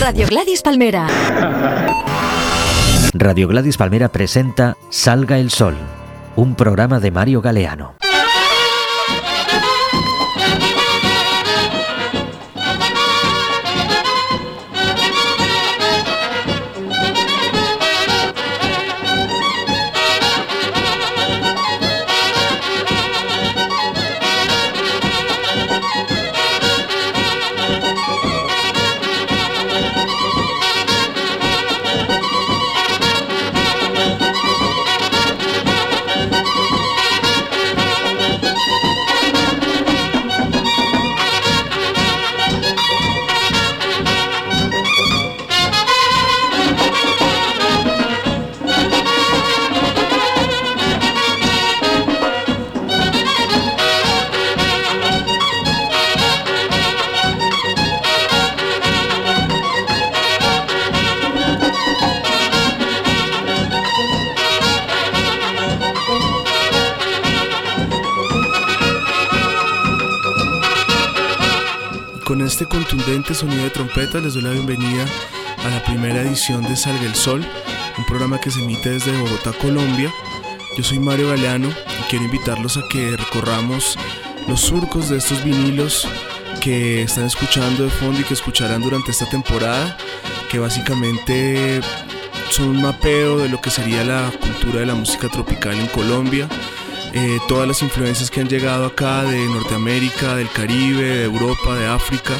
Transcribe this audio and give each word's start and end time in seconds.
Radio 0.00 0.26
Gladys 0.28 0.62
Palmera. 0.62 1.08
Radio 3.12 3.48
Gladys 3.48 3.76
Palmera 3.76 4.08
presenta 4.08 4.76
Salga 4.88 5.38
el 5.38 5.50
Sol, 5.50 5.74
un 6.36 6.54
programa 6.54 7.00
de 7.00 7.10
Mario 7.10 7.40
Galeano. 7.42 7.93
Este 72.54 72.66
contundente 72.66 73.34
sonido 73.34 73.64
de 73.64 73.70
trompeta 73.70 74.20
les 74.20 74.34
doy 74.34 74.44
la 74.44 74.52
bienvenida 74.52 75.04
a 75.64 75.70
la 75.70 75.82
primera 75.82 76.22
edición 76.22 76.62
de 76.62 76.76
Salga 76.76 77.04
el 77.04 77.16
Sol, 77.16 77.44
un 77.98 78.06
programa 78.06 78.38
que 78.38 78.52
se 78.52 78.60
emite 78.60 78.90
desde 78.90 79.10
Bogotá, 79.18 79.50
Colombia. 79.54 80.14
Yo 80.76 80.84
soy 80.84 81.00
Mario 81.00 81.30
Galeano 81.30 81.68
y 81.68 82.02
quiero 82.08 82.26
invitarlos 82.26 82.76
a 82.76 82.86
que 82.88 83.16
recorramos 83.16 83.98
los 84.46 84.60
surcos 84.60 85.08
de 85.08 85.16
estos 85.16 85.42
vinilos 85.42 86.06
que 86.60 87.02
están 87.02 87.24
escuchando 87.24 87.82
de 87.82 87.90
fondo 87.90 88.20
y 88.20 88.22
que 88.22 88.34
escucharán 88.34 88.82
durante 88.82 89.10
esta 89.10 89.28
temporada, 89.28 89.96
que 90.48 90.60
básicamente 90.60 91.80
son 92.50 92.68
un 92.68 92.82
mapeo 92.82 93.38
de 93.38 93.48
lo 93.48 93.60
que 93.60 93.70
sería 93.70 94.04
la 94.04 94.30
cultura 94.30 94.78
de 94.78 94.86
la 94.86 94.94
música 94.94 95.28
tropical 95.28 95.74
en 95.74 95.88
Colombia. 95.88 96.48
Eh, 97.16 97.38
todas 97.46 97.68
las 97.68 97.80
influencias 97.80 98.28
que 98.28 98.40
han 98.40 98.48
llegado 98.48 98.86
acá 98.86 99.22
de 99.22 99.38
Norteamérica, 99.46 100.34
del 100.34 100.50
Caribe, 100.50 101.04
de 101.04 101.24
Europa, 101.24 101.76
de 101.76 101.86
África, 101.86 102.34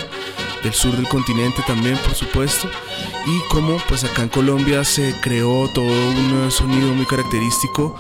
del 0.65 0.73
sur 0.75 0.97
del 0.97 1.07
continente 1.07 1.63
también, 1.65 1.97
por 1.99 2.15
supuesto, 2.15 2.69
y 3.25 3.39
cómo 3.51 3.81
pues 3.89 4.03
acá 4.03 4.23
en 4.23 4.31
Colombia 4.31 4.83
se 4.83 5.15
creó 5.21 5.69
todo 5.69 5.85
un 5.85 6.51
sonido 6.51 6.93
muy 6.93 7.07
característico 7.07 7.95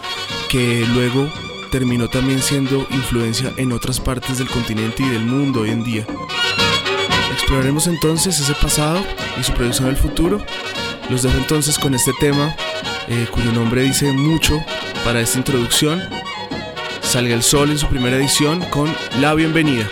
que 0.48 0.84
luego 0.92 1.30
terminó 1.70 2.08
también 2.08 2.42
siendo 2.42 2.84
influencia 2.90 3.52
en 3.56 3.70
otras 3.70 4.00
partes 4.00 4.38
del 4.38 4.48
continente 4.48 5.04
y 5.04 5.08
del 5.10 5.24
mundo 5.24 5.60
hoy 5.60 5.70
en 5.70 5.84
día. 5.84 6.04
Exploraremos 7.32 7.86
entonces 7.86 8.40
ese 8.40 8.54
pasado 8.54 9.00
y 9.38 9.44
su 9.44 9.52
proyección 9.52 9.88
al 9.88 9.96
futuro. 9.96 10.44
Los 11.08 11.22
dejo 11.22 11.36
entonces 11.38 11.78
con 11.78 11.94
este 11.94 12.12
tema, 12.18 12.56
eh, 13.06 13.28
cuyo 13.30 13.52
nombre 13.52 13.82
dice 13.82 14.10
mucho 14.12 14.60
para 15.04 15.20
esta 15.20 15.38
introducción 15.38 16.02
Salga 17.14 17.32
el 17.32 17.44
Sol 17.44 17.70
en 17.70 17.78
su 17.78 17.86
primera 17.86 18.16
edición 18.16 18.60
con 18.70 18.92
La 19.20 19.34
Bienvenida. 19.34 19.88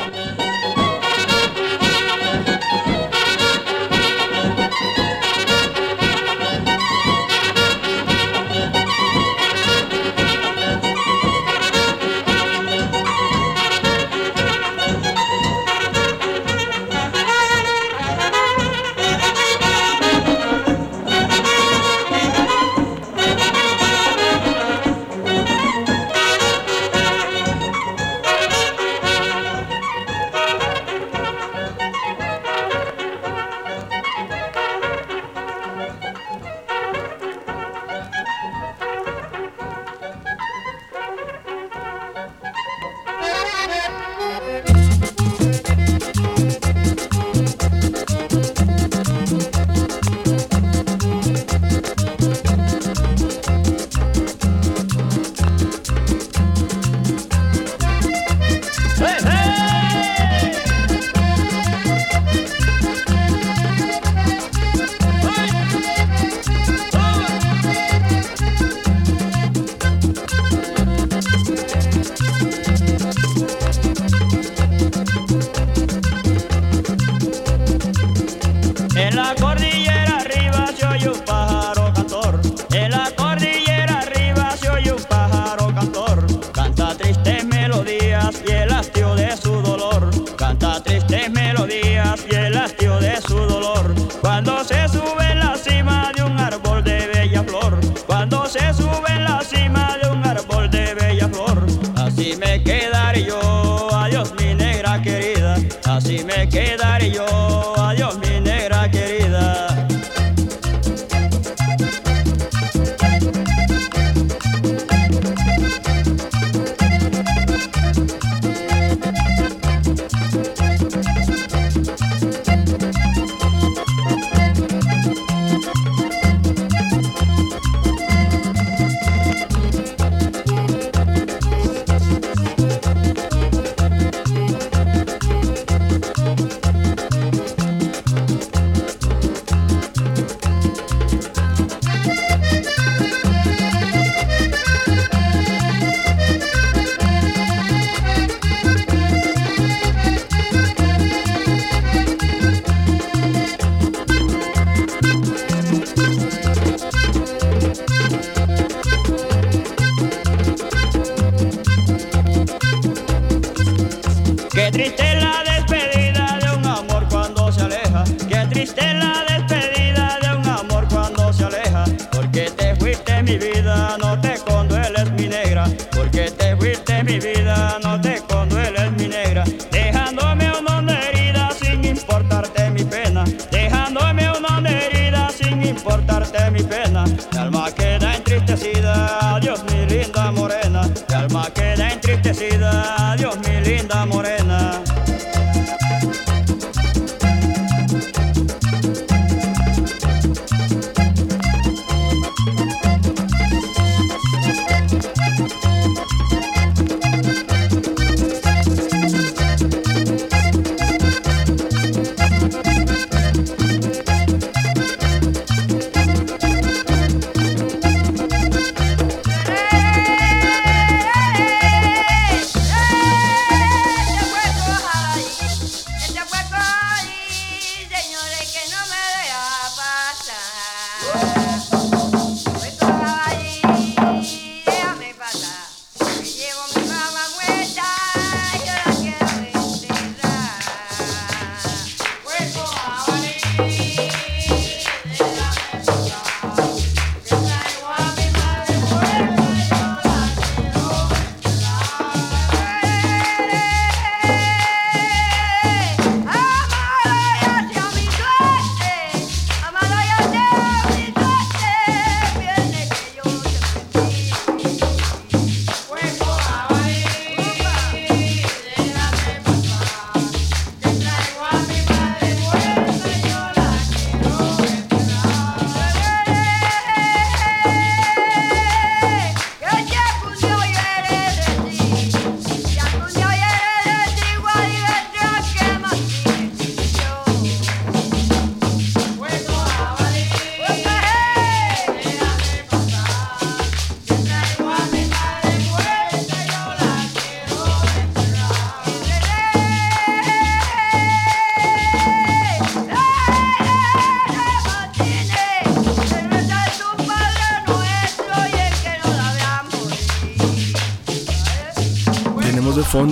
Qué 164.54 164.70
triste 164.70 165.02
la 165.16 165.42
despedida. 165.44 166.01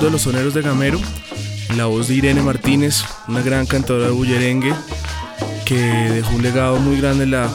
De 0.00 0.11
los 0.11 0.23
soneros 0.23 0.55
de 0.55 0.62
Gamero, 0.62 0.99
la 1.76 1.85
voz 1.85 2.08
de 2.08 2.14
Irene 2.14 2.41
Martínez, 2.41 3.05
una 3.29 3.43
gran 3.43 3.67
cantadora 3.67 4.06
de 4.06 4.12
bullerengue 4.12 4.73
que 5.67 5.76
dejó 5.76 6.37
un 6.37 6.43
legado 6.43 6.79
muy 6.79 6.99
grande 6.99 7.25
en 7.25 7.32
la 7.32 7.50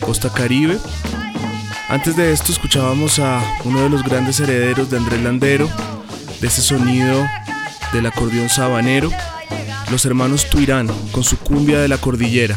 costa 0.00 0.30
caribe. 0.30 0.78
Antes 1.88 2.14
de 2.14 2.32
esto 2.32 2.52
escuchábamos 2.52 3.18
a 3.18 3.42
uno 3.64 3.82
de 3.82 3.88
los 3.88 4.02
grandes 4.02 4.38
herederos 4.38 4.90
de 4.90 4.98
Andrés 4.98 5.22
Landero, 5.22 5.68
de 6.40 6.46
ese 6.46 6.60
sonido 6.60 7.26
del 7.94 8.06
acordeón 8.06 8.50
sabanero, 8.50 9.10
los 9.90 10.04
hermanos 10.04 10.50
Tuirán 10.50 10.88
con 11.10 11.24
su 11.24 11.38
cumbia 11.38 11.80
de 11.80 11.88
la 11.88 11.96
cordillera. 11.96 12.56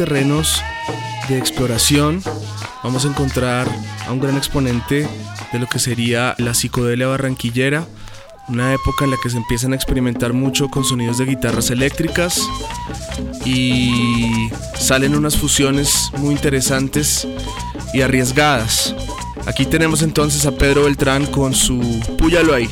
Terrenos 0.00 0.62
de 1.28 1.36
exploración, 1.36 2.22
vamos 2.82 3.04
a 3.04 3.08
encontrar 3.08 3.68
a 4.06 4.12
un 4.12 4.18
gran 4.18 4.38
exponente 4.38 5.06
de 5.52 5.58
lo 5.58 5.66
que 5.66 5.78
sería 5.78 6.34
la 6.38 6.54
psicodelia 6.54 7.06
barranquillera, 7.06 7.86
una 8.48 8.72
época 8.72 9.04
en 9.04 9.10
la 9.10 9.18
que 9.22 9.28
se 9.28 9.36
empiezan 9.36 9.74
a 9.74 9.76
experimentar 9.76 10.32
mucho 10.32 10.68
con 10.68 10.84
sonidos 10.84 11.18
de 11.18 11.26
guitarras 11.26 11.68
eléctricas 11.68 12.40
y 13.44 14.48
salen 14.74 15.14
unas 15.14 15.36
fusiones 15.36 16.10
muy 16.16 16.34
interesantes 16.34 17.28
y 17.92 18.00
arriesgadas. 18.00 18.94
Aquí 19.44 19.66
tenemos 19.66 20.00
entonces 20.00 20.46
a 20.46 20.52
Pedro 20.52 20.84
Beltrán 20.84 21.26
con 21.26 21.54
su 21.54 21.78
Púyalo 22.16 22.54
ahí. 22.54 22.70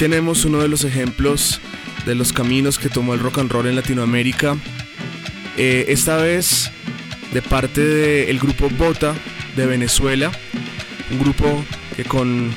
Tenemos 0.00 0.46
uno 0.46 0.60
de 0.60 0.68
los 0.68 0.84
ejemplos 0.84 1.60
de 2.06 2.14
los 2.14 2.32
caminos 2.32 2.78
que 2.78 2.88
tomó 2.88 3.12
el 3.12 3.20
rock 3.20 3.36
and 3.36 3.52
roll 3.52 3.66
en 3.66 3.76
Latinoamérica. 3.76 4.56
Eh, 5.58 5.84
esta 5.88 6.16
vez 6.16 6.70
de 7.34 7.42
parte 7.42 7.84
del 7.84 8.38
grupo 8.38 8.70
Bota 8.70 9.14
de 9.56 9.66
Venezuela, 9.66 10.32
un 11.10 11.18
grupo 11.18 11.62
que 11.96 12.04
con 12.04 12.50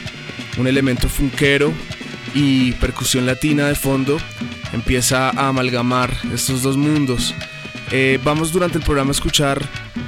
un 0.57 0.67
elemento 0.67 1.09
funkero 1.09 1.73
y 2.33 2.71
percusión 2.73 3.25
latina 3.25 3.67
de 3.67 3.75
fondo 3.75 4.17
empieza 4.71 5.29
a 5.29 5.49
amalgamar 5.49 6.15
estos 6.33 6.61
dos 6.61 6.77
mundos. 6.77 7.35
Eh, 7.91 8.21
vamos 8.23 8.53
durante 8.53 8.77
el 8.77 8.85
programa 8.85 9.09
a 9.09 9.11
escuchar 9.11 9.61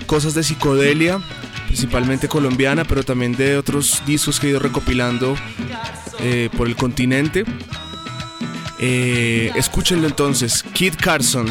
cosas 0.06 0.36
de 0.36 0.44
psicodelia, 0.44 1.20
principalmente 1.68 2.30
colombiana, 2.30 2.86
pero 2.86 3.04
también 3.04 3.34
de 3.34 3.58
otros 3.58 4.04
discos 4.06 4.40
que 4.40 4.48
he 4.48 4.50
ido 4.52 4.60
recopilando 4.60 5.36
eh, 6.20 6.50
por 6.56 6.68
el 6.68 6.76
continente. 6.76 7.44
Eh, 8.80 9.52
escúchenlo 9.56 10.08
entonces, 10.08 10.64
Kid 10.74 10.94
Carson. 11.00 11.48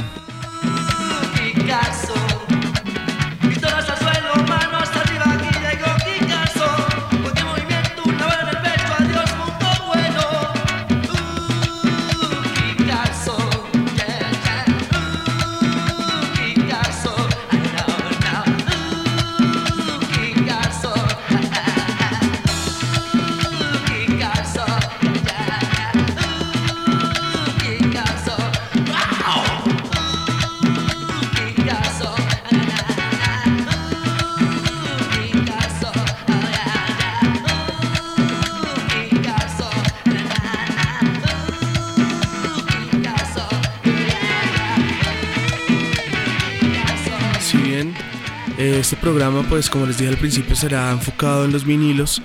Programa, 49.04 49.42
pues 49.50 49.68
como 49.68 49.84
les 49.84 49.98
dije 49.98 50.08
al 50.08 50.16
principio, 50.16 50.56
será 50.56 50.90
enfocado 50.90 51.44
en 51.44 51.52
los 51.52 51.66
vinilos. 51.66 52.22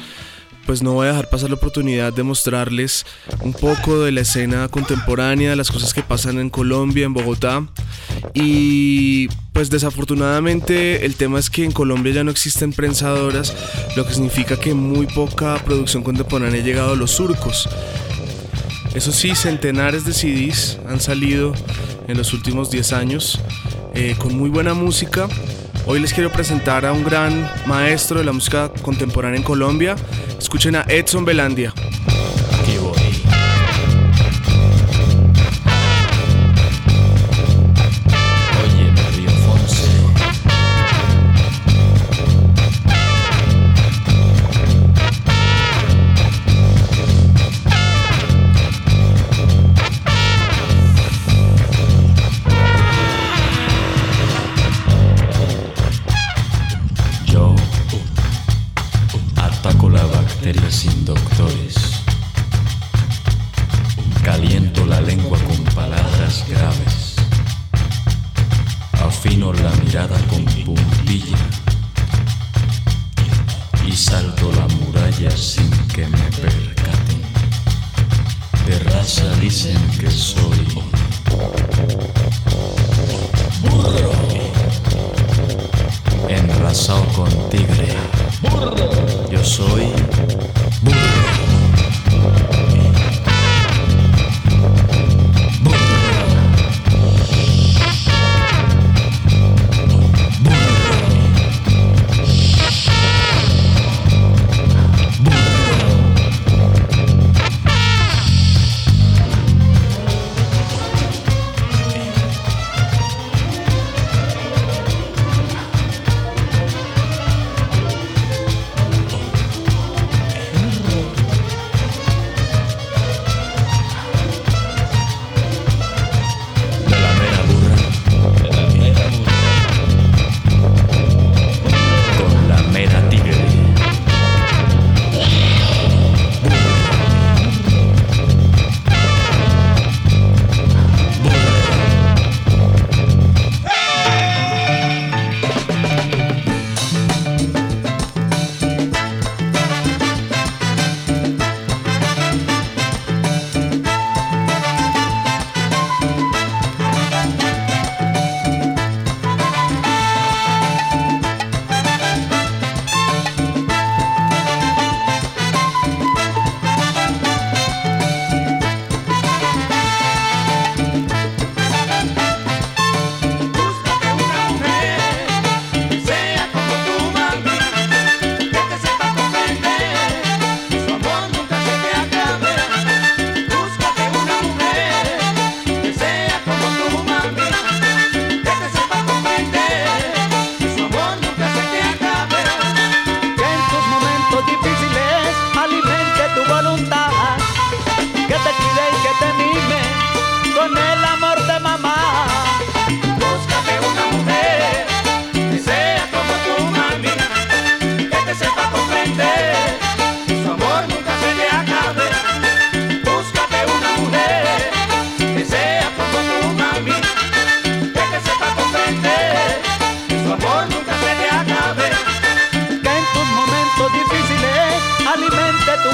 Pues 0.65 0.81
no 0.81 0.93
voy 0.93 1.07
a 1.07 1.09
dejar 1.09 1.29
pasar 1.29 1.49
la 1.49 1.57
oportunidad 1.57 2.13
de 2.13 2.23
mostrarles 2.23 3.05
un 3.41 3.51
poco 3.51 3.99
de 3.99 4.13
la 4.13 4.21
escena 4.21 4.65
contemporánea, 4.69 5.57
las 5.57 5.71
cosas 5.71 5.93
que 5.93 6.03
pasan 6.03 6.39
en 6.39 6.49
Colombia, 6.49 7.03
en 7.03 7.13
Bogotá. 7.13 7.67
Y 8.33 9.27
pues 9.51 9.69
desafortunadamente 9.69 11.05
el 11.05 11.15
tema 11.15 11.37
es 11.37 11.49
que 11.49 11.65
en 11.65 11.73
Colombia 11.73 12.13
ya 12.13 12.23
no 12.23 12.31
existen 12.31 12.71
prensadoras, 12.71 13.53
lo 13.97 14.05
que 14.05 14.13
significa 14.13 14.57
que 14.57 14.73
muy 14.73 15.05
poca 15.05 15.61
producción 15.65 16.01
contemporánea 16.01 16.61
ha 16.61 16.63
llegado 16.63 16.93
a 16.93 16.95
los 16.95 17.11
surcos. 17.11 17.67
Eso 18.95 19.11
sí, 19.11 19.35
centenares 19.35 20.05
de 20.05 20.13
CDs 20.13 20.79
han 20.87 21.01
salido 21.01 21.53
en 22.07 22.17
los 22.17 22.31
últimos 22.31 22.71
10 22.71 22.93
años 22.93 23.41
eh, 23.95 24.15
con 24.17 24.37
muy 24.37 24.49
buena 24.49 24.73
música 24.73 25.27
Hoy 25.91 25.99
les 25.99 26.13
quiero 26.13 26.31
presentar 26.31 26.85
a 26.85 26.93
un 26.93 27.03
gran 27.03 27.51
maestro 27.65 28.19
de 28.19 28.23
la 28.23 28.31
música 28.31 28.71
contemporánea 28.83 29.37
en 29.39 29.43
Colombia. 29.43 29.95
Escuchen 30.37 30.75
a 30.75 30.85
Edson 30.87 31.25
Belandia. 31.25 31.73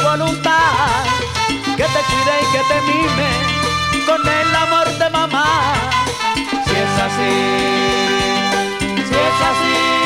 Voluntad, 0.03 1.03
que 1.77 1.83
te 1.83 2.01
cuide 2.09 2.33
y 2.41 2.45
que 2.51 2.61
te 2.69 2.81
mime 2.81 3.29
con 4.05 4.21
el 4.27 4.55
amor 4.55 4.87
de 4.97 5.09
mamá. 5.09 5.73
Si 6.65 6.75
es 6.75 6.99
así, 7.07 7.35
si 9.07 9.15
es 9.27 9.37
así, 9.49 10.04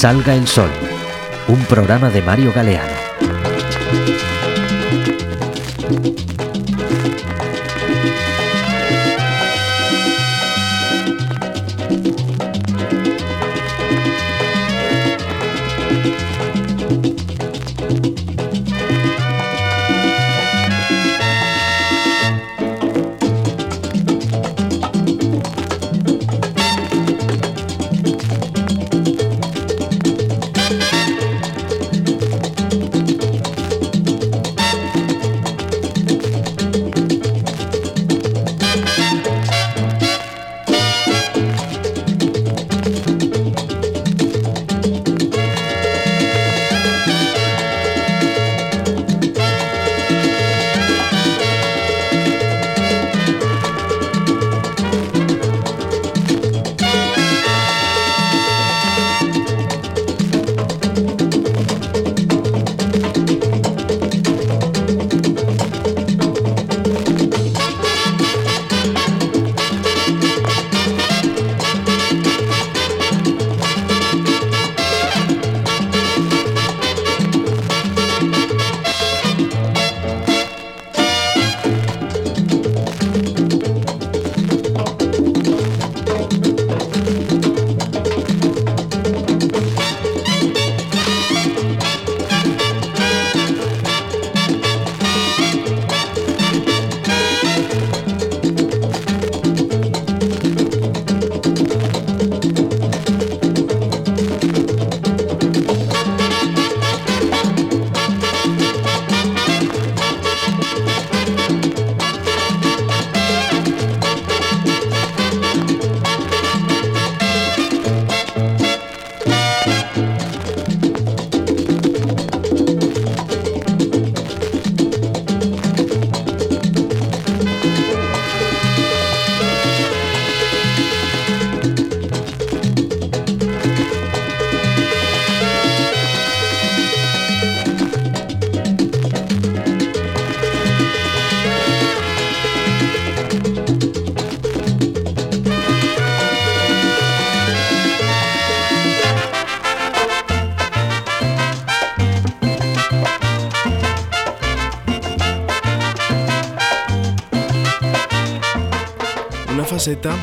Salga 0.00 0.34
el 0.34 0.48
Sol, 0.48 0.70
un 1.48 1.62
programa 1.66 2.08
de 2.08 2.22
Mario 2.22 2.54
Galeano. 2.54 2.99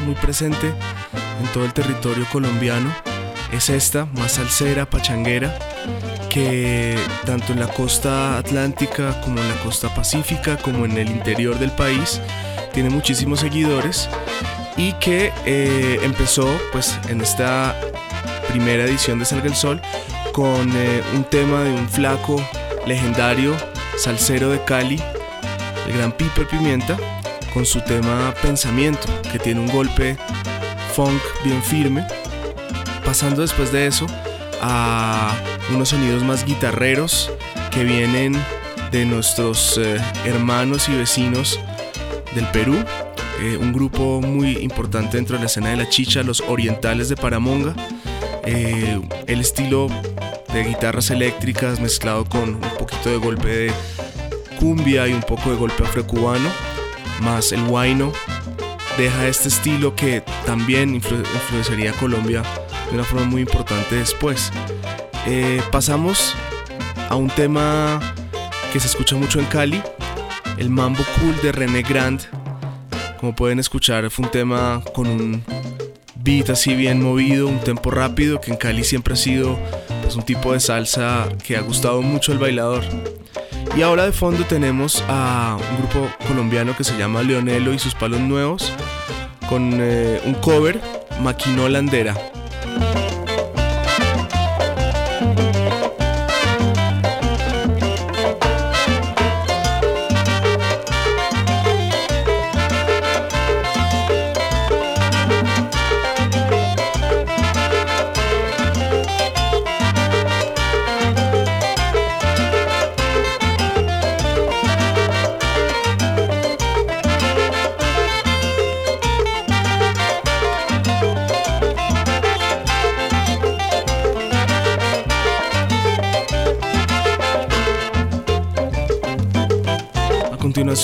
Muy 0.06 0.16
presente 0.16 0.68
en 0.68 1.48
todo 1.54 1.66
el 1.66 1.74
territorio 1.74 2.26
colombiano 2.32 2.90
es 3.52 3.70
esta, 3.70 4.06
más 4.06 4.34
salsera, 4.34 4.90
pachanguera, 4.90 5.58
que 6.30 6.98
tanto 7.26 7.52
en 7.52 7.60
la 7.60 7.68
costa 7.68 8.38
atlántica 8.38 9.20
como 9.22 9.40
en 9.40 9.50
la 9.50 9.56
costa 9.64 9.94
pacífica, 9.94 10.58
como 10.58 10.86
en 10.86 10.98
el 10.98 11.10
interior 11.10 11.60
del 11.60 11.72
país, 11.72 12.22
tiene 12.74 12.90
muchísimos 12.90 13.42
seguidores 13.42 14.10
y 14.78 14.94
que 14.94 15.34
eh, 15.46 16.00
empezó 16.02 16.48
pues 16.72 16.98
en 17.10 17.20
esta 17.20 17.76
primera 18.50 18.86
edición 18.86 19.20
de 19.20 19.26
Salga 19.26 19.48
el 19.48 19.56
Sol 19.56 19.82
con 20.32 20.72
eh, 20.76 21.04
un 21.14 21.26
tema 21.26 21.64
de 21.64 21.72
un 21.72 21.90
flaco 21.90 22.42
legendario, 22.86 23.54
salsero 23.98 24.50
de 24.50 24.64
Cali, 24.64 25.02
el 25.88 25.98
gran 25.98 26.12
Piper 26.14 26.48
Pimienta, 26.48 26.98
con 27.58 27.66
su 27.66 27.82
tema 27.82 28.36
Pensamiento, 28.40 29.08
que 29.32 29.40
tiene 29.40 29.60
un 29.60 29.66
golpe 29.66 30.16
funk 30.94 31.20
bien 31.44 31.64
firme. 31.64 32.06
Pasando 33.04 33.42
después 33.42 33.72
de 33.72 33.88
eso 33.88 34.06
a 34.62 35.36
unos 35.74 35.90
sonidos 35.90 36.22
más 36.22 36.46
guitarreros 36.46 37.32
que 37.72 37.84
vienen 37.84 38.40
de 38.92 39.06
nuestros 39.06 39.80
eh, 39.80 39.98
hermanos 40.24 40.88
y 40.88 40.98
vecinos 40.98 41.60
del 42.36 42.46
Perú, 42.52 42.76
eh, 43.42 43.58
un 43.58 43.74
grupo 43.74 44.22
muy 44.22 44.58
importante 44.58 45.18
dentro 45.18 45.38
de 45.38 45.40
la 45.40 45.48
escena 45.48 45.72
de 45.72 45.78
la 45.78 45.90
chicha, 45.90 46.22
los 46.22 46.42
orientales 46.42 47.10
de 47.10 47.16
Paramonga. 47.16 47.74
Eh, 48.46 49.02
el 49.26 49.40
estilo 49.42 49.88
de 50.54 50.64
guitarras 50.64 51.10
eléctricas 51.10 51.80
mezclado 51.80 52.24
con 52.24 52.50
un 52.50 52.78
poquito 52.78 53.10
de 53.10 53.18
golpe 53.18 53.48
de 53.48 53.72
cumbia 54.60 55.08
y 55.08 55.14
un 55.14 55.22
poco 55.22 55.50
de 55.50 55.56
golpe 55.56 55.84
afrocubano, 55.84 56.50
más 57.22 57.52
el 57.52 57.64
huayno, 57.64 58.12
deja 58.98 59.28
este 59.28 59.48
estilo 59.48 59.96
que 59.96 60.24
también 60.46 60.96
influenciaría 60.96 61.92
a 61.92 61.94
Colombia 61.94 62.44
de 62.90 62.96
una 62.96 63.04
forma 63.04 63.26
muy 63.26 63.42
importante 63.42 63.96
después. 63.96 64.52
Eh, 65.26 65.62
pasamos 65.72 66.36
a 67.10 67.16
un 67.16 67.30
tema 67.30 68.00
que 68.72 68.80
se 68.80 68.88
escucha 68.88 69.16
mucho 69.16 69.40
en 69.40 69.46
Cali, 69.46 69.82
el 70.58 70.70
Mambo 70.70 71.04
Cool 71.20 71.36
de 71.42 71.52
René 71.52 71.82
Grand. 71.82 72.22
Como 73.20 73.36
pueden 73.36 73.60
escuchar, 73.60 74.10
fue 74.10 74.26
un 74.26 74.32
tema 74.32 74.82
con 74.94 75.08
un 75.08 75.44
beat 76.16 76.50
así 76.50 76.76
bien 76.76 77.02
movido, 77.02 77.48
un 77.48 77.60
tempo 77.60 77.92
rápido, 77.92 78.42
que 78.42 78.52
en 78.52 78.58
Cali 78.58 78.84
siempre 78.84 79.14
ha 79.14 79.18
sido 79.18 79.58
pues, 80.02 80.16
un 80.16 80.24
tipo 80.24 80.54
de 80.54 80.60
salsa 80.60 81.28
que 81.44 81.58
ha 81.58 81.62
gustado 81.62 82.02
mucho 82.02 82.32
al 82.32 82.38
bailador. 82.38 82.84
Y 83.78 83.84
ahora 83.84 84.06
de 84.06 84.12
fondo 84.12 84.44
tenemos 84.44 85.04
a 85.08 85.56
un 85.70 85.78
grupo 85.78 86.10
colombiano 86.28 86.76
que 86.76 86.84
se 86.84 86.98
llama 86.98 87.22
Leonelo 87.22 87.76
y 87.76 87.78
sus 87.78 87.94
palos 87.94 88.20
nuevos, 88.20 88.74
con 89.48 89.78
eh, 89.80 90.20
un 90.26 90.34
cover, 90.34 90.82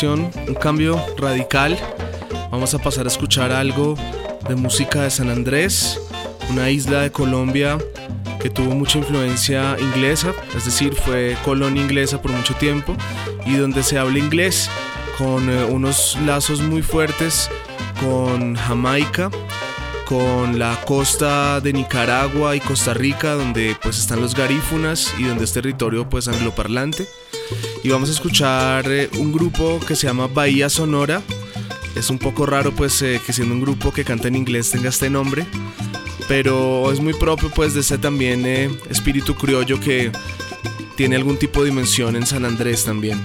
Un 0.03 0.55
cambio 0.59 1.01
radical. 1.15 1.79
Vamos 2.51 2.73
a 2.73 2.77
pasar 2.77 3.05
a 3.05 3.07
escuchar 3.07 3.53
algo 3.53 3.95
de 4.49 4.55
música 4.55 5.03
de 5.03 5.09
San 5.09 5.29
Andrés, 5.29 5.97
una 6.49 6.69
isla 6.69 7.03
de 7.03 7.11
Colombia 7.13 7.77
que 8.41 8.49
tuvo 8.49 8.75
mucha 8.75 8.97
influencia 8.97 9.77
inglesa, 9.79 10.33
es 10.57 10.65
decir, 10.65 10.93
fue 10.93 11.37
colonia 11.45 11.81
inglesa 11.81 12.21
por 12.21 12.31
mucho 12.31 12.53
tiempo 12.55 12.97
y 13.45 13.55
donde 13.55 13.81
se 13.81 13.97
habla 13.97 14.19
inglés 14.19 14.69
con 15.17 15.49
eh, 15.49 15.63
unos 15.63 16.17
lazos 16.25 16.59
muy 16.59 16.81
fuertes 16.81 17.49
con 18.01 18.55
Jamaica, 18.55 19.31
con 20.05 20.59
la 20.59 20.81
costa 20.83 21.61
de 21.61 21.71
Nicaragua 21.71 22.57
y 22.57 22.59
Costa 22.59 22.93
Rica, 22.93 23.35
donde 23.35 23.77
pues 23.81 23.99
están 23.99 24.19
los 24.19 24.35
garífunas 24.35 25.13
y 25.17 25.23
donde 25.23 25.45
es 25.45 25.53
territorio 25.53 26.09
pues 26.09 26.27
angloparlante 26.27 27.07
y 27.83 27.89
vamos 27.89 28.09
a 28.09 28.13
escuchar 28.13 28.89
eh, 28.89 29.09
un 29.19 29.33
grupo 29.33 29.79
que 29.85 29.95
se 29.95 30.07
llama 30.07 30.27
Bahía 30.27 30.69
Sonora. 30.69 31.21
Es 31.95 32.09
un 32.09 32.17
poco 32.17 32.45
raro 32.45 32.71
pues 32.71 33.01
eh, 33.01 33.19
que 33.25 33.33
siendo 33.33 33.53
un 33.53 33.61
grupo 33.61 33.91
que 33.91 34.05
canta 34.05 34.29
en 34.29 34.35
inglés 34.35 34.71
tenga 34.71 34.89
este 34.89 35.09
nombre, 35.09 35.45
pero 36.27 36.91
es 36.91 37.01
muy 37.01 37.13
propio 37.13 37.49
pues 37.49 37.73
de 37.73 37.81
ese 37.81 37.97
también 37.97 38.45
eh, 38.45 38.71
espíritu 38.89 39.35
criollo 39.35 39.79
que 39.79 40.11
tiene 40.95 41.17
algún 41.17 41.37
tipo 41.37 41.61
de 41.61 41.69
dimensión 41.69 42.15
en 42.15 42.25
San 42.25 42.45
Andrés 42.45 42.85
también. 42.85 43.21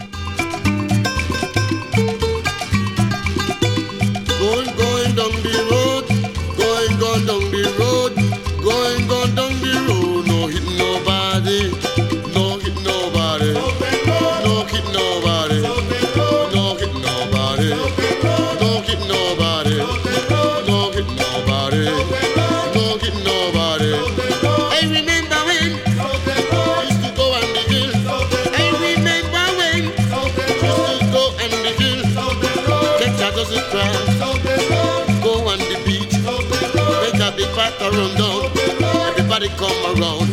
Come 39.59 40.01
around. 40.01 40.28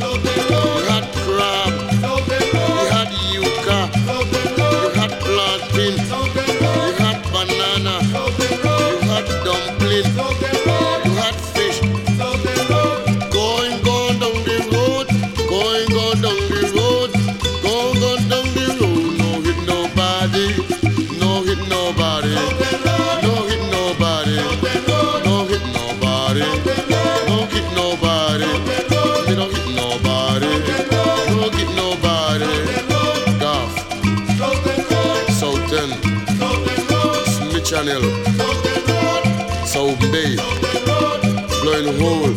Roll, 42.00 42.34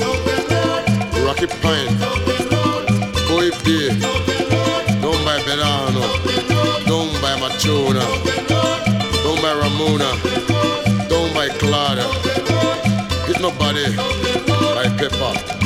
Rocky 1.25 1.47
Pine, 1.61 1.95
Coip 3.27 3.57
Day, 3.65 3.89
Don't 5.01 5.25
Buy 5.25 5.39
Belano, 5.47 6.05
Don't 6.87 7.13
Buy 7.21 7.35
Machona, 7.41 8.05
Don't 9.23 9.41
Buy 9.43 9.53
Ramona, 9.55 10.11
Don't 11.09 11.35
Buy 11.35 11.49
Clara, 11.59 12.07
It's 13.29 13.41
Nobody 13.41 13.97
by 14.75 14.89
Pepper. 14.97 15.58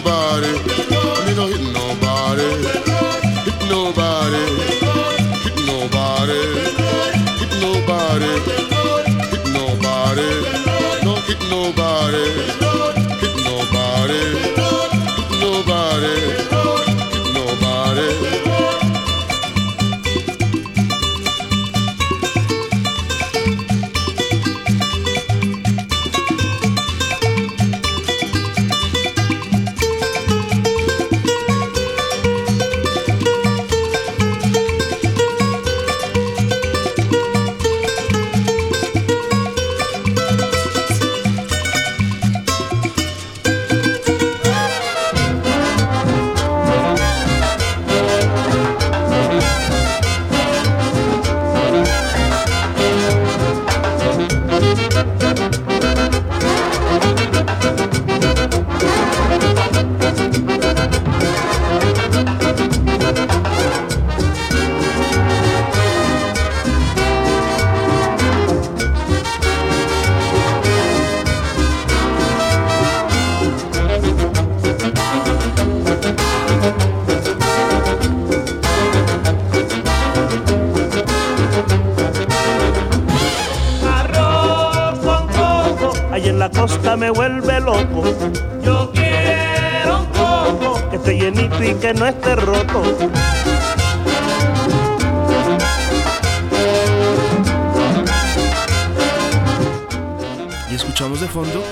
Hit 0.00 0.06
nobody. 0.06 1.26
Me 1.26 1.34
no 1.34 1.46
hit 1.46 1.79
me 87.00 87.08
vuelve 87.08 87.60
loco. 87.60 88.04
Yo 88.62 88.92
quiero 88.92 90.00
un 90.00 90.06
coco 90.08 90.90
que 90.90 90.96
esté 90.96 91.18
llenito 91.18 91.64
y 91.64 91.74
que 91.76 91.94
no 91.94 92.06
esté 92.06 92.36
roto. 92.36 92.82
Y 100.70 100.74
escuchamos 100.74 101.22
de 101.22 101.26
fondo 101.28 101.64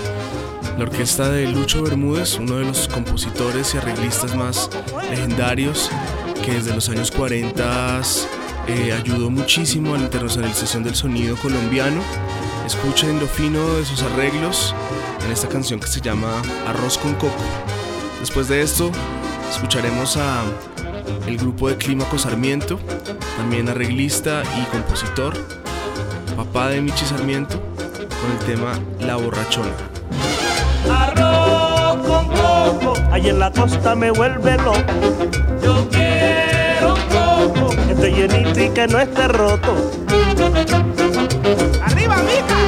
la 0.79 0.85
orquesta 0.85 1.29
de 1.29 1.47
Lucho 1.49 1.83
Bermúdez, 1.83 2.39
uno 2.39 2.57
de 2.57 2.65
los 2.65 2.89
compositores 2.89 3.75
y 3.75 3.79
arreglistas 3.79 4.35
más 4.35 4.71
legendarios 5.11 5.91
que 6.43 6.53
desde 6.53 6.75
los 6.75 6.89
años 6.89 7.11
40 7.11 8.01
eh, 8.67 8.93
ayudó 8.93 9.29
muchísimo 9.29 9.95
a 9.95 9.99
la 9.99 10.05
internacionalización 10.05 10.85
del 10.85 10.95
sonido 10.95 11.37
colombiano. 11.37 12.01
Escuchen 12.65 13.21
lo 13.21 13.27
fino 13.27 13.75
de 13.75 13.85
sus 13.85 14.03
arreglos 14.03 14.75
en 15.29 15.33
esta 15.33 15.49
canción 15.49 15.79
que 15.79 15.87
se 15.87 16.01
llama 16.01 16.41
Arroz 16.67 16.97
con 16.97 17.13
Coco. 17.15 17.35
Después 18.19 18.49
de 18.49 18.63
esto, 18.63 18.91
escucharemos 19.51 20.17
a 20.17 20.43
el 21.27 21.37
grupo 21.37 21.69
de 21.69 21.77
Clímaco 21.77 22.19
Sarmiento, 22.19 22.81
también 23.37 23.69
arreglista 23.69 24.43
y 24.59 24.63
compositor, 24.71 25.35
papá 26.35 26.69
de 26.69 26.81
Michi 26.81 27.05
Sarmiento, 27.05 27.61
con 27.61 28.33
el 28.33 28.39
tema 28.47 28.81
La 29.01 29.17
Borrachona. 29.17 29.69
Arroz 30.91 32.07
con 32.07 32.29
coco, 32.29 32.95
ahí 33.13 33.29
en 33.29 33.39
la 33.39 33.53
costa 33.53 33.95
me 33.95 34.11
vuelve 34.11 34.57
loco. 34.57 34.81
Yo 35.63 35.87
quiero 35.91 36.95
un 36.95 37.03
coco 37.53 37.69
que 37.77 37.93
esté 37.93 38.13
llenito 38.13 38.61
y 38.61 38.71
que 38.71 38.87
no 38.87 38.99
esté 38.99 39.29
roto. 39.29 39.93
¡Arriba, 41.83 42.17
mija! 42.17 42.59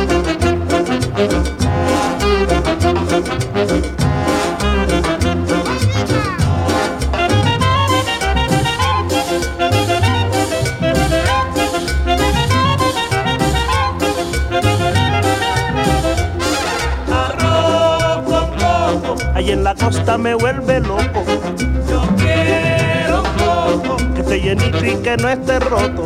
Ahí 19.34 19.52
en 19.52 19.64
la 19.64 19.74
costa 19.74 20.16
me 20.16 20.34
vuelve 20.34 20.80
loco. 20.80 21.24
Yo 21.88 22.02
quiero 22.16 23.22
un 23.22 23.82
coco 23.82 23.96
que 24.14 24.20
esté 24.20 24.40
llenito 24.40 24.84
y 24.84 24.96
que 24.96 25.16
no 25.18 25.28
esté 25.28 25.58
roto. 25.60 26.04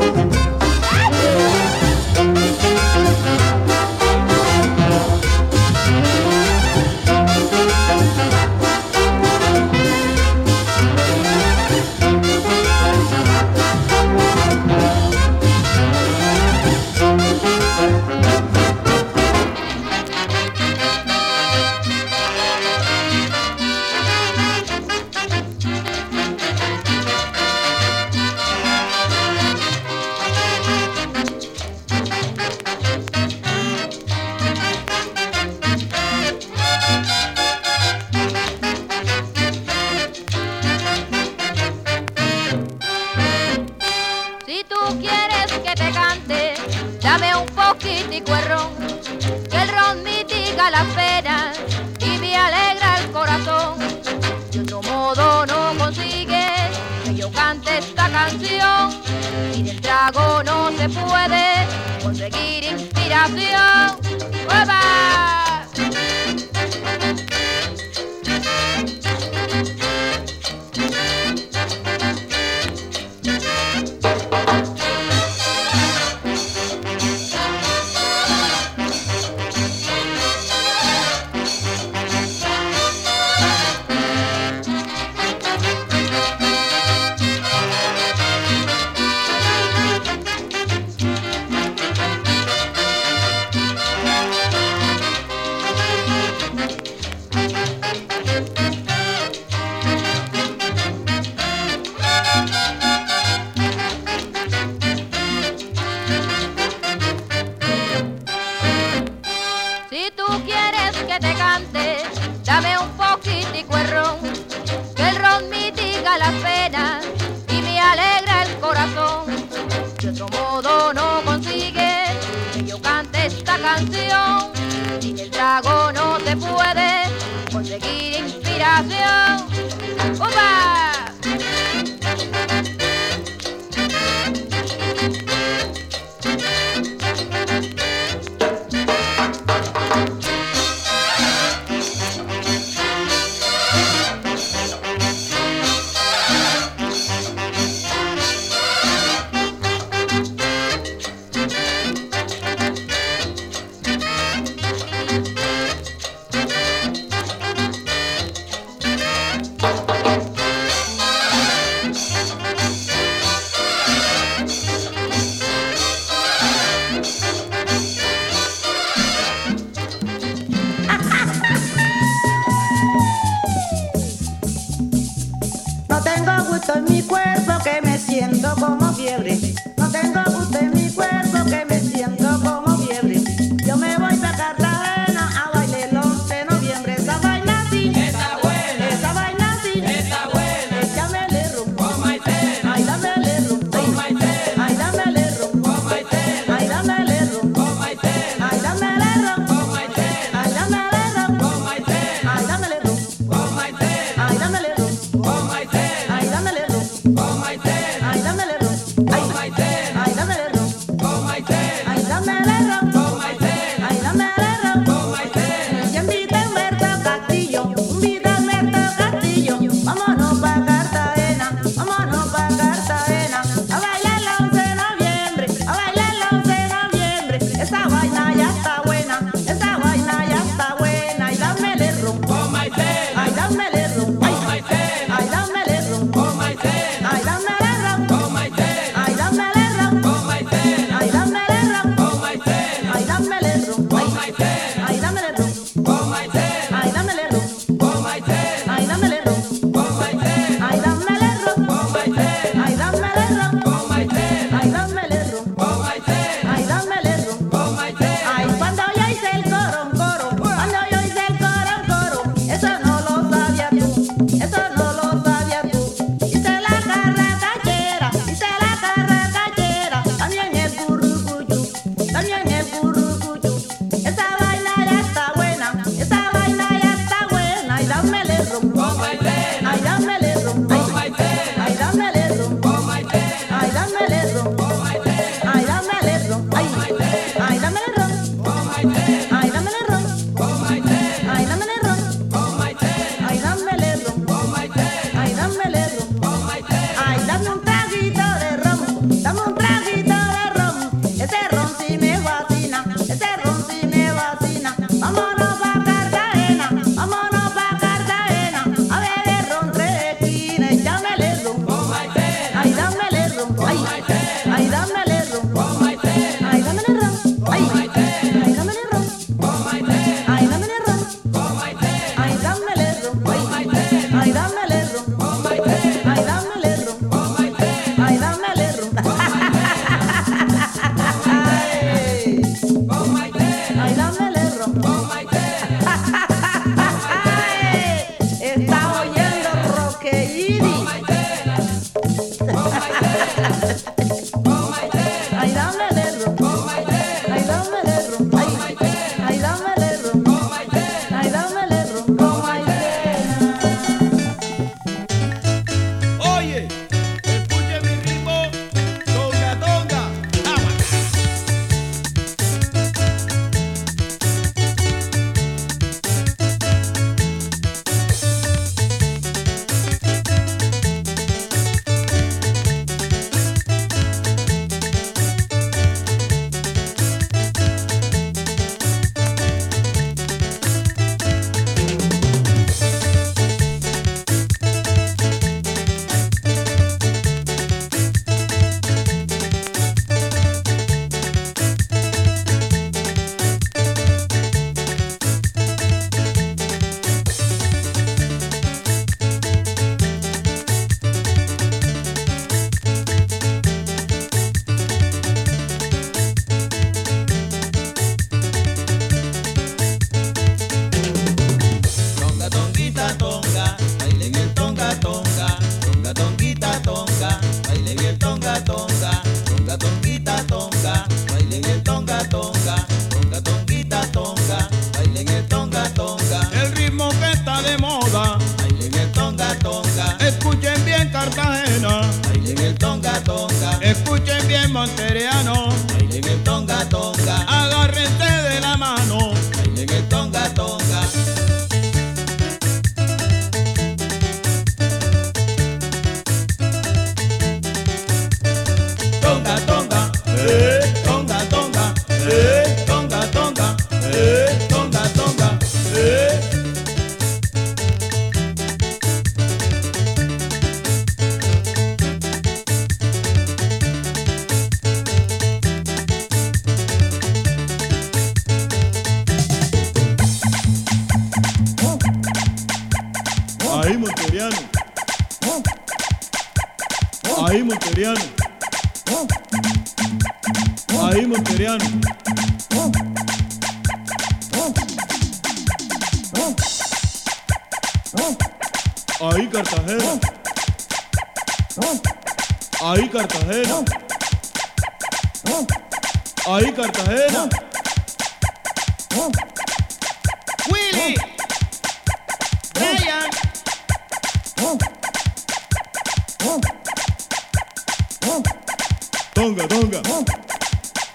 Tonga, 509.45 509.69
tonga. 509.69 510.01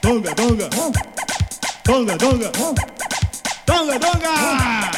Tonga, 0.02 0.36
tonga. 0.36 0.70
Tonga, 1.84 2.16
tonga. 2.16 2.52
Tonga, 3.66 4.00
tonga. 4.00 4.92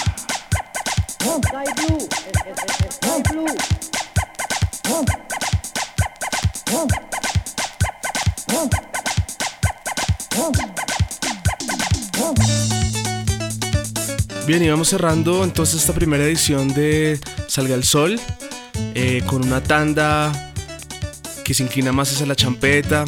Sky 1.18 1.72
Blue, 1.78 2.10
Sky 2.92 3.24
Blue. 3.32 3.56
Bien, 14.46 14.62
y 14.62 14.70
vamos 14.70 14.90
cerrando 14.90 15.46
entonces 15.46 15.80
esta 15.80 15.94
primera 15.94 16.26
edición 16.26 16.74
de 16.74 17.18
Salga 17.48 17.76
el 17.76 17.86
Sol 17.86 18.20
eh, 18.94 19.24
con 19.26 19.46
una 19.46 19.64
tanda 19.64 20.51
que 21.52 21.56
se 21.56 21.64
inclina 21.64 21.92
más 21.92 22.10
hacia 22.14 22.26
la 22.26 22.34
champeta, 22.38 23.04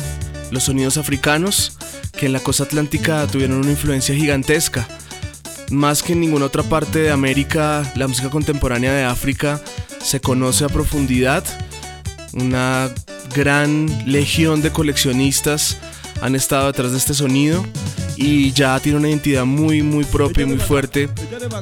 los 0.52 0.66
sonidos 0.66 0.98
africanos, 0.98 1.78
que 2.12 2.26
en 2.26 2.34
la 2.34 2.42
costa 2.42 2.66
atlántica 2.66 3.26
tuvieron 3.26 3.56
una 3.56 3.72
influencia 3.72 4.14
gigantesca. 4.14 4.86
Más 5.72 6.04
que 6.04 6.12
en 6.12 6.20
ninguna 6.20 6.48
otra 6.48 6.62
parte 6.62 7.00
de 7.00 7.12
América, 7.12 7.90
la 7.96 8.06
música 8.06 8.30
contemporánea 8.30 8.92
de 8.92 9.06
África 9.06 9.62
se 10.04 10.20
conoce 10.20 10.66
a 10.66 10.68
profundidad. 10.68 11.46
Una 12.34 12.90
gran 13.34 13.88
legión 14.06 14.62
de 14.62 14.72
coleccionistas 14.72 15.78
han 16.22 16.36
estado 16.36 16.68
detrás 16.68 16.92
de 16.92 16.98
este 16.98 17.14
sonido 17.14 17.66
y 18.18 18.52
ya 18.52 18.78
tiene 18.82 18.98
una 18.98 19.08
identidad 19.08 19.46
muy 19.46 19.84
muy 19.84 20.04
propia 20.04 20.44
y 20.44 20.48
muy 20.48 20.60
fuerte 20.60 21.08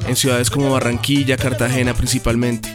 en 0.08 0.16
ciudades 0.16 0.50
como 0.50 0.72
Barranquilla, 0.72 1.36
Cartagena 1.36 1.94
principalmente. 1.94 2.71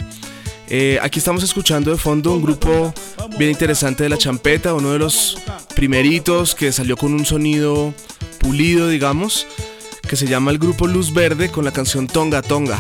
Eh, 0.69 0.99
aquí 1.01 1.19
estamos 1.19 1.43
escuchando 1.43 1.91
de 1.91 1.97
fondo 1.97 2.33
un 2.33 2.41
grupo 2.41 2.93
bien 3.37 3.51
interesante 3.51 4.03
de 4.03 4.09
la 4.09 4.17
champeta, 4.17 4.73
uno 4.73 4.91
de 4.91 4.99
los 4.99 5.37
primeritos 5.75 6.55
que 6.55 6.71
salió 6.71 6.97
con 6.97 7.13
un 7.13 7.25
sonido 7.25 7.93
pulido, 8.39 8.89
digamos, 8.89 9.47
que 10.07 10.15
se 10.15 10.27
llama 10.27 10.51
el 10.51 10.57
grupo 10.57 10.87
Luz 10.87 11.13
Verde 11.13 11.49
con 11.49 11.63
la 11.63 11.71
canción 11.71 12.07
Tonga 12.07 12.41
Tonga. 12.41 12.79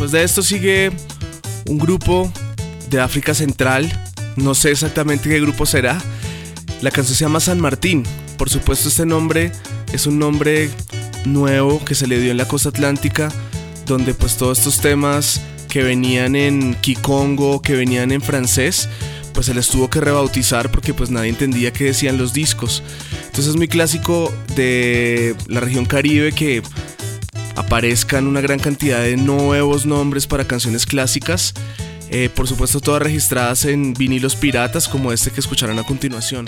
Después 0.00 0.12
de 0.12 0.24
esto 0.24 0.40
sigue 0.40 0.92
un 1.66 1.78
grupo 1.78 2.32
de 2.88 3.00
África 3.00 3.34
Central. 3.34 3.86
No 4.34 4.54
sé 4.54 4.70
exactamente 4.70 5.28
qué 5.28 5.38
grupo 5.42 5.66
será. 5.66 6.00
La 6.80 6.90
canción 6.90 7.14
se 7.14 7.24
llama 7.26 7.38
San 7.38 7.60
Martín. 7.60 8.04
Por 8.38 8.48
supuesto 8.48 8.88
este 8.88 9.04
nombre 9.04 9.52
es 9.92 10.06
un 10.06 10.18
nombre 10.18 10.70
nuevo 11.26 11.84
que 11.84 11.94
se 11.94 12.06
le 12.06 12.18
dio 12.18 12.30
en 12.30 12.38
la 12.38 12.48
costa 12.48 12.70
atlántica, 12.70 13.30
donde 13.84 14.14
pues 14.14 14.38
todos 14.38 14.56
estos 14.56 14.80
temas 14.80 15.42
que 15.68 15.82
venían 15.82 16.34
en 16.34 16.76
Kikongo, 16.76 17.60
que 17.60 17.74
venían 17.74 18.10
en 18.10 18.22
francés, 18.22 18.88
pues 19.34 19.44
se 19.44 19.54
les 19.54 19.68
tuvo 19.68 19.90
que 19.90 20.00
rebautizar 20.00 20.70
porque 20.70 20.94
pues 20.94 21.10
nadie 21.10 21.28
entendía 21.28 21.74
qué 21.74 21.84
decían 21.84 22.16
los 22.16 22.32
discos. 22.32 22.82
Entonces 23.26 23.48
es 23.48 23.56
muy 23.56 23.68
clásico 23.68 24.32
de 24.56 25.36
la 25.46 25.60
región 25.60 25.84
caribe 25.84 26.32
que 26.32 26.62
aparezcan 27.60 28.26
una 28.26 28.40
gran 28.40 28.58
cantidad 28.58 29.02
de 29.02 29.16
nuevos 29.16 29.86
nombres 29.86 30.26
para 30.26 30.44
canciones 30.44 30.86
clásicas. 30.86 31.54
Eh, 32.10 32.28
por 32.34 32.48
supuesto, 32.48 32.80
todas 32.80 33.02
registradas 33.02 33.64
en 33.66 33.94
vinilos 33.94 34.34
piratas 34.34 34.88
como 34.88 35.12
este 35.12 35.30
que 35.30 35.40
escucharán 35.40 35.78
a 35.78 35.84
continuación. 35.84 36.46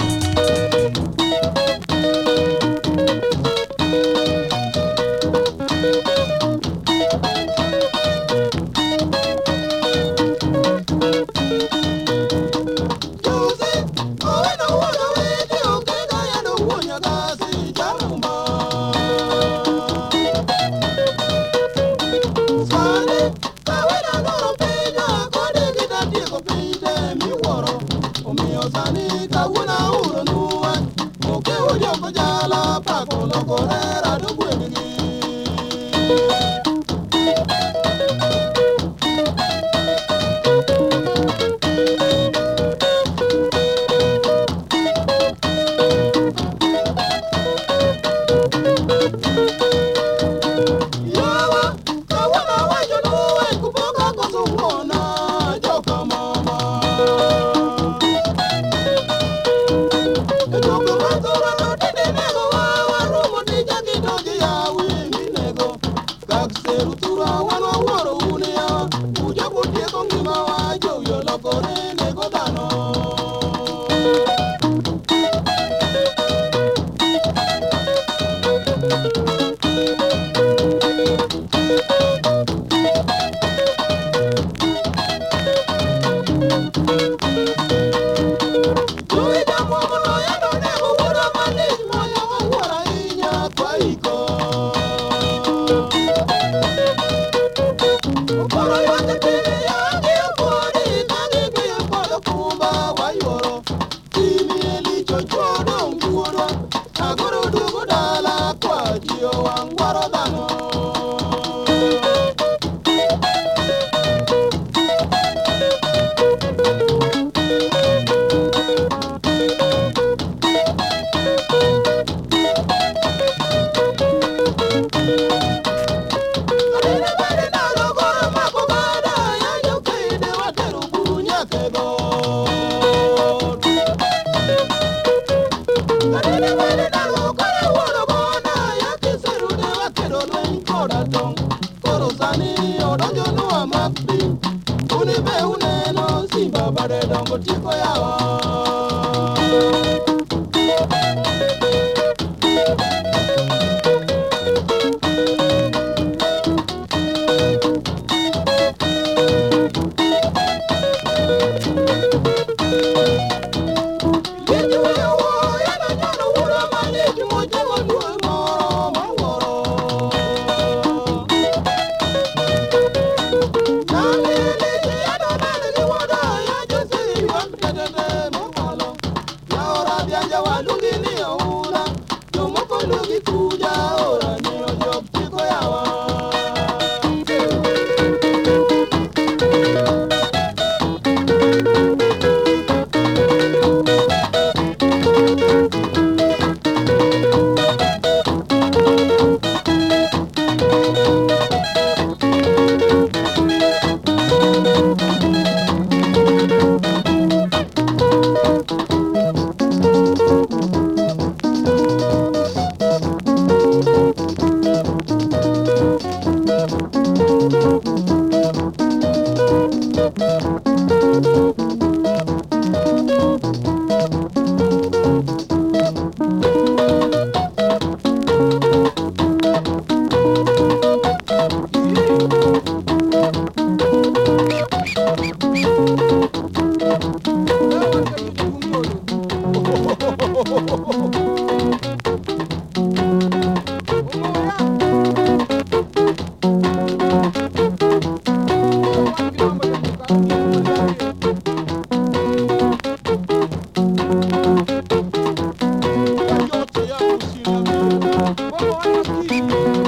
Oh, 258.55 259.82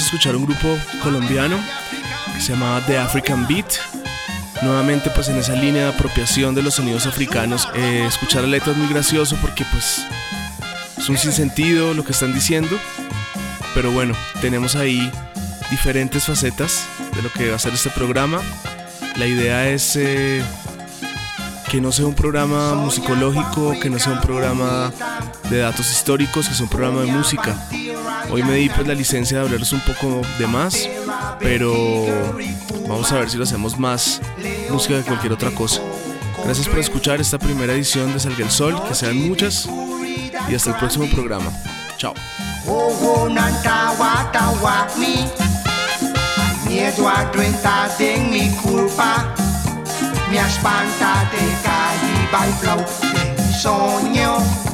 escuchar 0.00 0.36
un 0.36 0.46
grupo 0.46 0.78
colombiano 1.02 1.58
que 2.34 2.40
se 2.40 2.52
llamaba 2.52 2.84
The 2.86 2.98
African 2.98 3.46
Beat. 3.46 3.66
Nuevamente 4.62 5.10
pues 5.10 5.28
en 5.28 5.36
esa 5.36 5.54
línea 5.54 5.84
de 5.84 5.88
apropiación 5.94 6.54
de 6.54 6.62
los 6.62 6.74
sonidos 6.74 7.06
africanos. 7.06 7.68
Eh, 7.74 8.04
escuchar 8.06 8.42
la 8.42 8.48
letra 8.48 8.72
es 8.72 8.78
muy 8.78 8.88
gracioso 8.88 9.36
porque 9.40 9.64
pues 9.70 10.06
es 10.96 11.08
un 11.08 11.18
sinsentido 11.18 11.94
lo 11.94 12.04
que 12.04 12.12
están 12.12 12.32
diciendo. 12.32 12.78
Pero 13.74 13.92
bueno, 13.92 14.14
tenemos 14.40 14.76
ahí 14.76 15.10
diferentes 15.70 16.24
facetas 16.24 16.86
de 17.14 17.22
lo 17.22 17.32
que 17.32 17.50
va 17.50 17.56
a 17.56 17.58
ser 17.58 17.74
este 17.74 17.90
programa. 17.90 18.40
La 19.16 19.26
idea 19.26 19.68
es 19.68 19.96
eh, 19.96 20.42
que 21.70 21.80
no 21.80 21.92
sea 21.92 22.06
un 22.06 22.14
programa 22.14 22.74
musicológico, 22.74 23.78
que 23.80 23.90
no 23.90 23.98
sea 23.98 24.12
un 24.12 24.20
programa 24.20 24.92
de 25.50 25.58
datos 25.58 25.90
históricos, 25.90 26.48
que 26.48 26.54
sea 26.54 26.64
un 26.64 26.70
programa 26.70 27.02
de 27.02 27.12
música. 27.12 27.56
Hoy 28.36 28.42
me 28.42 28.52
di 28.52 28.68
pues 28.68 28.86
la 28.86 28.92
licencia 28.92 29.38
de 29.38 29.44
hablaros 29.44 29.72
un 29.72 29.80
poco 29.80 30.20
de 30.38 30.46
más, 30.46 30.86
pero 31.38 32.04
vamos 32.86 33.10
a 33.10 33.14
ver 33.14 33.30
si 33.30 33.38
lo 33.38 33.44
hacemos 33.44 33.78
más 33.78 34.20
música 34.68 34.98
que 34.98 35.04
cualquier 35.04 35.32
otra 35.32 35.50
cosa. 35.52 35.80
Gracias 36.44 36.68
por 36.68 36.78
escuchar 36.78 37.18
esta 37.18 37.38
primera 37.38 37.72
edición 37.72 38.12
de 38.12 38.20
Salga 38.20 38.44
el 38.44 38.50
Sol, 38.50 38.78
que 38.86 38.94
sean 38.94 39.26
muchas 39.26 39.66
y 40.50 40.54
hasta 40.54 40.68
el 40.68 40.76
próximo 40.76 41.08
programa. 41.08 41.50
Chao. 41.96 42.12
De 46.68 46.74
de 46.74 46.92
de 54.12 54.65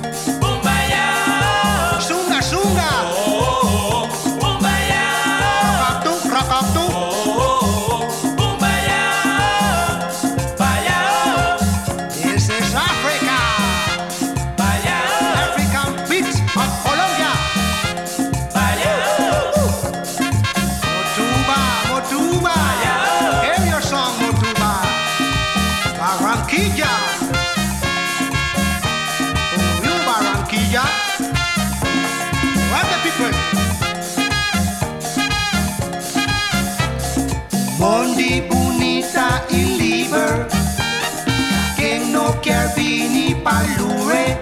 palure. 43.42 44.38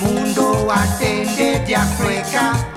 Mundo 0.00 0.68
atende 0.70 1.58
de 1.60 1.74
África 1.74 2.69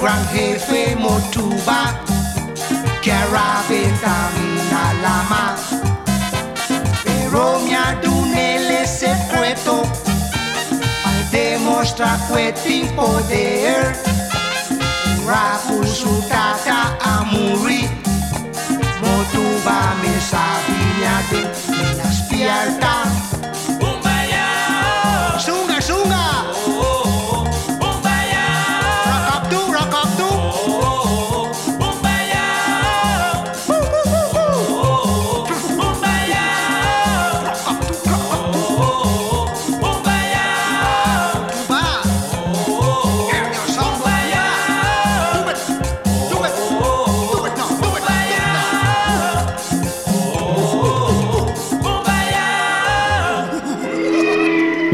gran 0.00 0.24
jefe 0.28 0.96
motuba 0.96 1.94
Que 3.02 3.14
vitamina 3.68 4.92
lama 5.02 5.56
Pero 7.04 7.58
mi 7.60 7.74
adunele 7.74 8.86
secreto 8.86 9.82
Al 11.04 11.30
demostrar 11.30 12.18
que 12.28 12.52
tin 12.52 12.88
poder. 12.94 13.96
Rapu 15.26 15.84
su 15.84 16.22
tata 16.28 16.96
amuri 17.02 17.88
Motuba 19.02 19.94
me 20.02 20.20
sabia 20.20 21.14
de 21.30 21.42
las 21.98 22.22
pierda 22.28 22.97